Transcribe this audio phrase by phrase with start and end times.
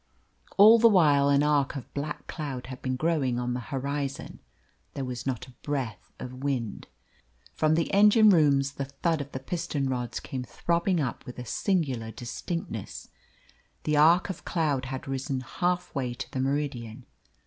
[0.57, 4.39] All the while an arc of black cloud had been growing on the horizon.
[4.95, 6.87] There was not a breath of wind.
[7.53, 11.45] From the engine rooms the thud of the piston rods came throbbing up with a
[11.45, 13.09] singular distinctness.
[13.83, 17.05] The arc of cloud had risen halfway to the meridian.